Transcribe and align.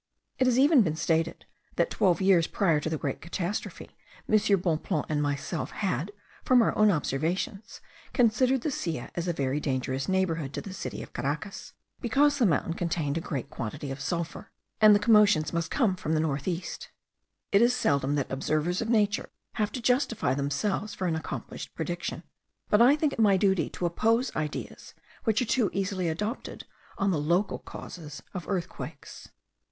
It 0.39 0.47
has 0.47 0.57
even 0.57 0.81
been 0.81 0.95
stated 0.95 1.45
that 1.75 1.91
twelve 1.91 2.21
years 2.21 2.47
prior 2.47 2.79
to 2.79 2.89
the 2.89 2.97
great 2.97 3.21
catastrophe, 3.21 3.95
M. 4.27 4.33
Bonpland 4.59 5.05
and 5.07 5.21
myself 5.21 5.69
had, 5.69 6.11
from 6.43 6.63
our 6.63 6.75
own 6.75 6.89
observations, 6.89 7.81
considered 8.11 8.61
the 8.61 8.71
Silla 8.71 9.11
as 9.13 9.27
a 9.27 9.31
very 9.33 9.59
dangerous 9.59 10.09
neighbour 10.09 10.47
to 10.47 10.59
the 10.59 10.73
city 10.73 11.03
of 11.03 11.13
Caracas, 11.13 11.73
because 12.01 12.39
the 12.39 12.47
mountain 12.47 12.73
contained 12.73 13.15
a 13.15 13.21
great 13.21 13.51
quantity 13.51 13.91
of 13.91 13.99
sulphur, 14.01 14.49
and 14.79 14.95
the 14.95 14.99
commotions 14.99 15.53
must 15.53 15.69
come 15.69 15.95
from 15.95 16.13
the 16.13 16.19
north 16.19 16.47
east. 16.47 16.89
It 17.51 17.61
is 17.61 17.75
seldom 17.75 18.15
that 18.15 18.31
observers 18.31 18.81
of 18.81 18.89
nature 18.89 19.29
have 19.57 19.71
to 19.73 19.81
justify 19.83 20.33
themselves 20.33 20.95
for 20.95 21.05
an 21.05 21.15
accomplished 21.15 21.75
prediction; 21.75 22.23
but 22.71 22.81
I 22.81 22.95
think 22.95 23.13
it 23.13 23.19
my 23.19 23.37
duty 23.37 23.69
to 23.69 23.85
oppose 23.85 24.35
ideas 24.35 24.95
which 25.25 25.43
are 25.43 25.45
too 25.45 25.69
easily 25.73 26.09
adopted 26.09 26.65
on 26.97 27.11
the 27.11 27.19
LOCAL 27.21 27.59
CAUSES 27.59 28.23
of 28.33 28.49
earthquakes. 28.49 29.29